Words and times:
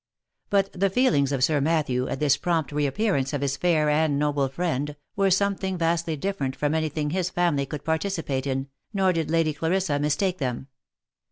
But 0.49 0.71
the 0.73 0.89
feelings 0.89 1.31
of 1.31 1.43
Sir 1.43 1.61
Matthew, 1.61 2.07
at 2.07 2.19
this 2.19 2.35
prompt 2.35 2.71
reappearance 2.71 3.33
of 3.33 3.41
his 3.41 3.55
fair 3.55 3.87
and 3.87 4.17
noble 4.17 4.47
friend, 4.47 4.95
were 5.15 5.29
something 5.29 5.77
vastly 5.77 6.17
different 6.17 6.55
from 6.55 6.73
any 6.73 6.89
thing 6.89 7.11
his 7.11 7.29
family 7.29 7.67
could 7.67 7.83
participate 7.85 8.47
in, 8.47 8.67
nor 8.95 9.13
did 9.13 9.29
Lady 9.29 9.53
Clarissa 9.53 9.99
mistake 9.99 10.39
them. 10.39 10.69